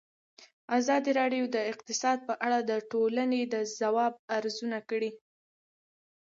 [0.77, 5.11] ازادي راډیو د اقتصاد په اړه د ټولنې د ځواب ارزونه کړې.